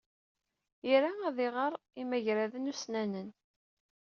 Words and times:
Ira 0.93 1.11
ad 1.27 1.37
iɣer 1.47 1.73
imagraden 2.01 2.71
ussnanen. 2.71 3.29